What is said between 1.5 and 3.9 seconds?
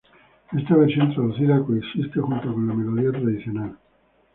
coexiste junto con la melodía tradicional.